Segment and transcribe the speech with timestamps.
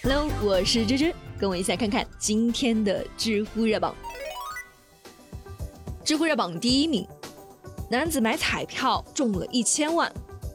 [0.00, 3.92] Hello，我是芝芝，跟我一起来看看今天的知乎热榜。
[6.04, 7.04] 知乎热榜第一名，
[7.90, 10.10] 男子买彩票中了一千万，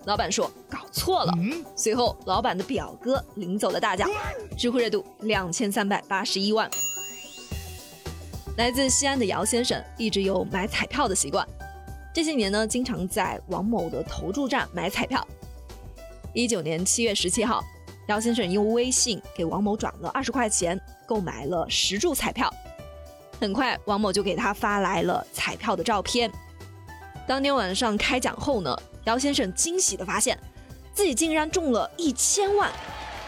[0.06, 1.34] 老板说搞错了。
[1.76, 4.10] 随后，老板的表哥领走了大奖，
[4.58, 6.70] 知乎热度两千三百八十一万。
[8.58, 11.46] 来自西安的姚先生一直有买彩票的习惯，
[12.14, 15.28] 这些年呢，经常在王某的投注站买彩票。
[16.34, 17.62] 一九年七月十七号。
[18.08, 22.54] 姚先生用微信给王某转了二十块钱，购买了十注彩票。
[23.40, 26.32] 很快，王某就给他发来了彩票的照片。
[27.26, 30.38] 当天晚上开奖后呢，姚先生惊喜地发现
[30.94, 32.70] 自己竟然中了一千万，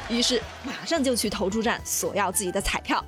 [0.09, 3.03] 于是马上就去投注站索要自己的彩票。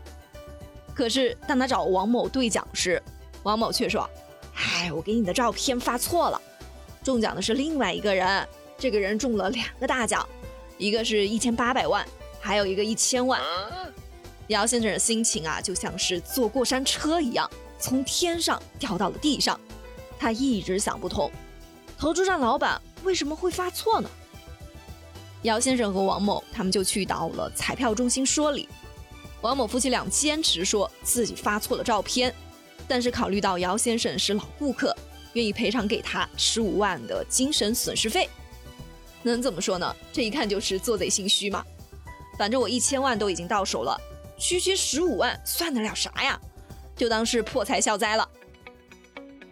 [0.93, 3.01] 可是当他找王某兑奖时，
[3.43, 4.09] 王某却说
[4.55, 6.41] ：“哎，我给你的照片发错了，
[7.03, 8.47] 中奖的是另外一个人，
[8.77, 10.27] 这个人中了两个大奖。”
[10.77, 12.05] 一个是一千八百万，
[12.39, 13.41] 还有一个一千万。
[14.47, 19.59] 姚先生的心情啊，就像是坐过山车一样，从天上掉到了地上。
[20.19, 21.31] 他一直想不通，
[21.97, 24.09] 投注站老板为什么会发错呢？
[25.43, 28.67] 姚先生和王某他们就去到了彩票中心说理。
[29.41, 32.33] 王某夫妻俩坚持说自己发错了照片，
[32.87, 34.95] 但是考虑到姚先生是老顾客，
[35.33, 38.27] 愿意赔偿给他十五万的精神损失费。
[39.27, 39.95] 能怎么说呢？
[40.11, 41.63] 这一看就是做贼心虚嘛。
[42.37, 43.99] 反正我一千万都已经到手了，
[44.37, 46.39] 区区十五万算得了啥呀？
[46.95, 48.27] 就当是破财消灾了。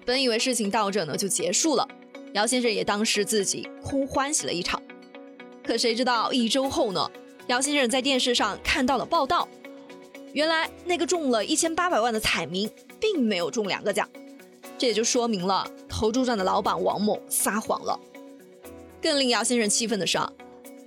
[0.05, 1.87] 本以为事情到这呢就结束了，
[2.33, 4.81] 姚先生也当是自己空欢喜了一场。
[5.63, 7.09] 可谁知道一周后呢，
[7.47, 9.47] 姚先生在电视上看到了报道，
[10.33, 14.07] 原来那个中了一千八百万的彩民并没有中两个奖，
[14.77, 17.99] 这也就说明了投注站的老板王某撒谎了。
[19.05, 20.17] 更令姚先生气愤的是，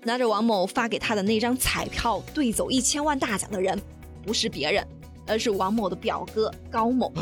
[0.02, 3.80] 拿着王某发给他的那张彩票兑走一千万大奖的人，
[4.26, 4.84] 不是别人，
[5.24, 7.12] 而是王某的表哥高某。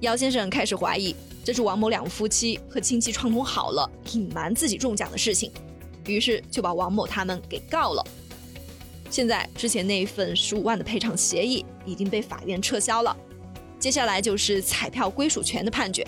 [0.00, 5.50] 姚先生开始怀疑，这是王某两夫妻和亲戚串通好了，隐瞒自己中奖的事情，
[6.04, 8.04] 于是就把王某他们给告了。
[9.08, 13.16] 现在之前那一份十五万的赔偿协议已经被法院撤销了，
[13.78, 16.06] 接下来就是彩票归属权的判决。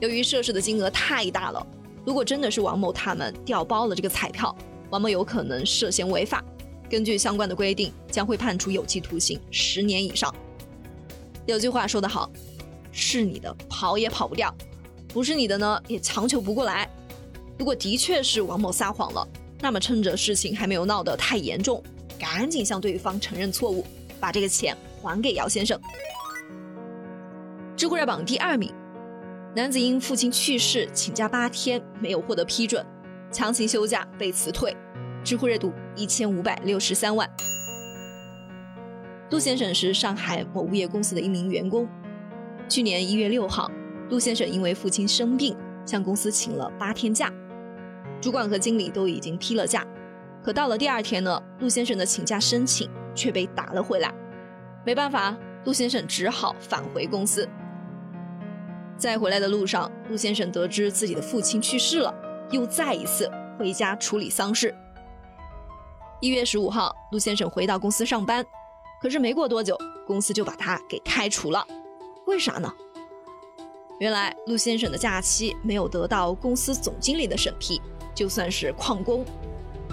[0.00, 1.66] 由于涉事的金额太大了。
[2.10, 4.52] 如果真的是王某他们调包了这个彩票，
[4.90, 6.44] 王某有可能涉嫌违法，
[6.90, 10.34] 根据相关的规定，将会判处有期徒刑十年以上。
[11.46, 12.28] 有句话说得好，
[12.90, 14.52] 是你的跑也跑不掉，
[15.06, 16.90] 不是你的呢也强求不过来。
[17.56, 19.24] 如果的确是王某撒谎了，
[19.60, 21.80] 那么趁着事情还没有闹得太严重，
[22.18, 23.86] 赶紧向对方承认错误，
[24.18, 25.80] 把这个钱还给姚先生。
[27.76, 28.74] 知乎热榜第二名。
[29.52, 32.86] 男子因父亲去世请假八天没有获得批准，
[33.32, 34.76] 强行休假被辞退，
[35.24, 37.28] 知乎热度一千五百六十三万。
[39.28, 41.88] 杜先生是上海某物业公司的一名员工，
[42.68, 43.68] 去年一月六号，
[44.08, 47.32] 杜先生因为父亲生病向公司请了八天假，
[48.20, 49.84] 主管和经理都已经批了假，
[50.44, 54.14] 可到了第二天呢，杜先生的请假申请却被打了回来，
[54.86, 57.48] 没办法，杜先生只好返回公司。
[59.00, 62.14] 在回来的路上，陆先生得知自己的父亲去世了，
[62.50, 64.76] 又再一次回家处理丧事。
[66.20, 68.44] 一月十五号，陆先生回到公司上班，
[69.00, 69.74] 可是没过多久，
[70.06, 71.66] 公司就把他给开除了。
[72.26, 72.70] 为啥呢？
[74.00, 77.80] 原来陆先生的假期没有得到公司总经理的审批，
[78.14, 79.24] 就算是旷工。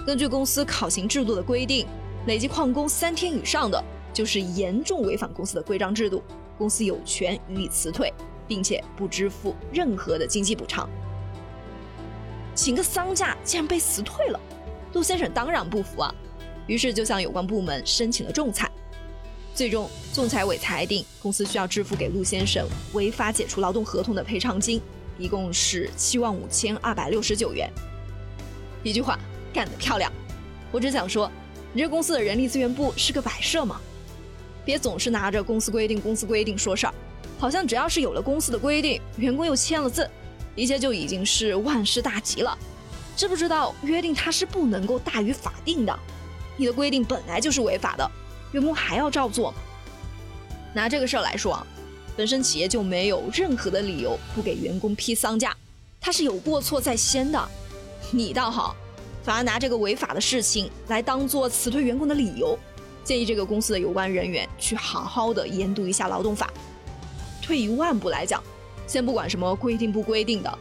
[0.06, 1.86] 根据公司考勤制度的规定，
[2.26, 3.82] 累计旷工三天以上的，
[4.12, 6.22] 就是严重违反公司的规章制度，
[6.58, 8.12] 公司有权予以辞退。
[8.48, 10.88] 并且不支付任何的经济补偿，
[12.54, 14.40] 请个丧假竟然被辞退了，
[14.94, 16.12] 陆先生当然不服啊，
[16.66, 18.68] 于是就向有关部门申请了仲裁，
[19.54, 24.80] 最终仲裁委裁定公司需要支付给陆先生违法解除劳动合同的赔偿金，
[25.18, 27.70] 一共是七万五千二百六十九元。
[28.82, 29.18] 一句话，
[29.52, 30.10] 干得漂亮！
[30.72, 31.30] 我只想说，
[31.72, 33.80] 你这公司的人力资源部是个摆设吗？
[34.68, 36.92] 别总是拿着公司规定、公司规定说事儿。
[37.38, 40.06] 好像只要是有了公司的规定，员工又签了字，
[40.54, 42.58] 一切就已经是万事大吉了。
[43.16, 45.98] 知不知道约定它是不能够大于法定的？
[46.58, 48.10] 你的规定本来就是违法的，
[48.52, 49.54] 员工还要照做。
[50.74, 51.66] 拿这个事儿来说啊，
[52.14, 55.56] 本身企业就没有任何的理由不给员工批丧假，
[55.98, 57.48] 他是有过错在先的。
[58.10, 58.76] 你倒好，
[59.22, 62.58] 反而拿这个违法的事情来当做辞退员工的理由。
[63.08, 66.52] 建议这个公司的有关人员去好好的研读一下劳动法。
[67.40, 68.42] 退一万步来讲，
[68.86, 70.58] 先不管什么规定不规定的，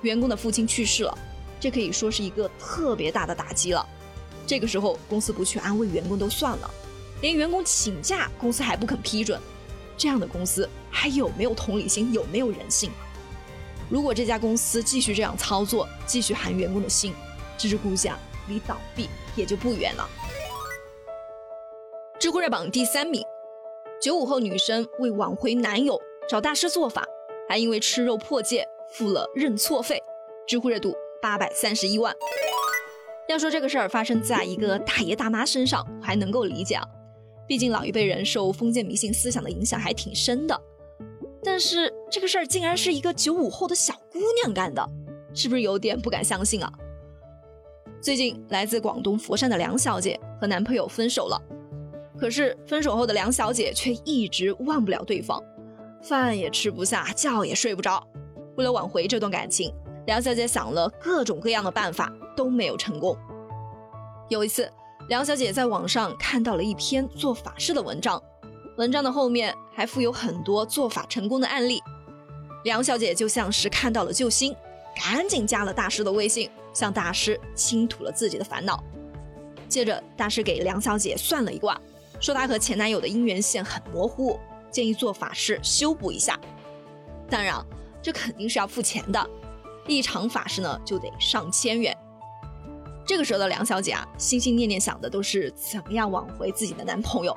[0.00, 1.18] 员工的父亲去世了，
[1.60, 3.86] 这可以说是一个特别大的打击了。
[4.46, 6.70] 这个时候公司不去安慰员工都算了，
[7.20, 9.38] 连员工请假公司还不肯批准，
[9.98, 12.90] 这样的公司还有没有同理心，有没有人性？
[13.90, 17.12] 如果这家公司继续这样操作，继续寒员工的心，
[17.58, 18.18] 这只估计啊，
[18.48, 20.08] 离倒闭也就不远了。
[22.20, 23.24] 知乎热榜第三名，
[23.98, 27.02] 九五后女生为挽回男友找大师做法，
[27.48, 29.98] 还因为吃肉破戒付了认错费，
[30.46, 32.14] 知乎热度八百三十一万。
[33.26, 36.86] 要说这个事儿发生在一个大爷大妈身上，我还能够理解啊，
[37.48, 40.60] 毕竟老一辈人受封建迷信思想的影响还挺深的。
[41.42, 44.86] 但是这个事儿竟然是一个九五后的小姑娘干的，
[45.34, 46.70] 是不是有点不敢相信啊？
[48.02, 51.40] 最近来自广东佛山的梁小姐和男朋友分手了，
[52.20, 55.42] 可是分手后的梁小姐却一直忘不了对方，
[56.02, 58.06] 饭也吃不下，觉也睡不着。
[58.56, 59.72] 为了挽回这段感情，
[60.06, 62.12] 梁小姐想了各种各样的办法。
[62.36, 63.14] 都没有成功。
[64.30, 64.70] 有一次，
[65.10, 68.22] 梁小姐在网上看到了一篇做法事的文章，
[68.78, 71.82] 文章的后面还附有很多做法成功的案例。
[72.64, 74.56] 梁小姐就像是看到了救星，
[74.96, 78.82] 赶紧加了大师的微信，向大师倾吐了自己的烦恼。
[79.68, 81.78] 接着，大师给梁小姐算了一卦，
[82.20, 84.38] 说她和前男友的姻缘线很模糊，
[84.70, 86.38] 建议做法事修补一下。
[87.28, 87.64] 当然，
[88.02, 89.30] 这肯定是要付钱的，
[89.86, 91.96] 一场法事呢就得上千元。
[93.06, 97.36] 这个时候的梁小姐啊，心心念念想的都是怎么样挽回自己的男朋友，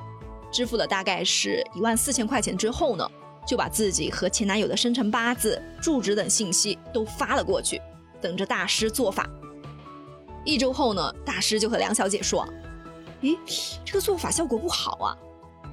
[0.52, 3.10] 支付了大概是一万四千块钱之后呢，
[3.46, 7.80] 就把自己和前男友的生辰八字、住址等信息都发了过去，
[8.20, 9.28] 等着大师做法。
[10.44, 12.46] 一周后呢，大师就和梁小姐说
[13.24, 13.38] ：“咦，
[13.86, 15.16] 这个做法效果不好啊，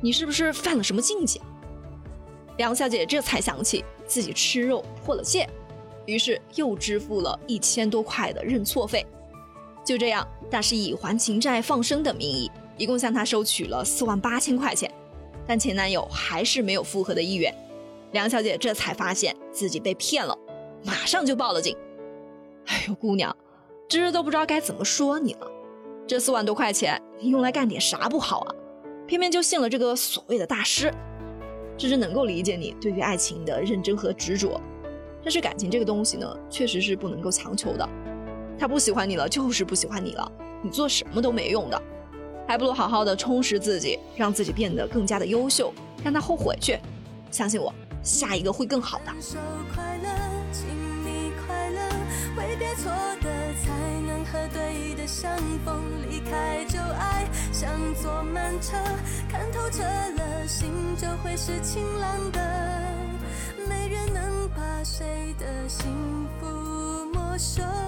[0.02, 1.42] 你是不是犯了什么禁忌？”
[2.58, 5.50] 梁小姐这才想起自己吃肉破了戒，
[6.06, 9.06] 于是又支付了一千多块的认错费。
[9.84, 14.90] 就这样，大师以还情债、放生的名义，一共向她收取了四万八千块钱，
[15.46, 17.54] 但前男友还是没有复合的意愿。
[18.14, 20.38] 梁小姐这才发现自己被骗了，
[20.86, 21.76] 马上就报了警。
[22.68, 23.36] 哎呦，姑娘，
[23.90, 25.52] 这都不知道该怎么说你了。
[26.12, 28.52] 这四万多块钱，你用来干点啥不好啊？
[29.08, 30.94] 偏偏就信了这个所谓的大师。
[31.78, 34.60] 芝芝能够理解你对于爱情的认真和执着，
[35.24, 37.90] 但是感情这个东西呢，确实是不能够强求的。
[38.60, 40.30] 他不喜欢你了，就是不喜欢你了，
[40.62, 41.82] 你做什么都没用的，
[42.46, 45.74] 还不如好好的充实自己，让自己变得更加的优秀，
[46.04, 46.78] 让他后悔去。
[47.32, 47.74] 相信我，
[48.04, 49.14] 下一个会更好的。
[51.72, 51.90] 了，
[52.36, 52.92] 挥别错
[53.22, 53.72] 的，才
[54.06, 55.36] 能和对的相
[55.66, 55.82] 逢。
[56.10, 58.78] 离开旧爱，像坐慢车，
[59.30, 62.40] 看透彻了，心就会是晴朗的。
[63.68, 65.90] 没人能把谁的幸
[66.40, 67.81] 福没收。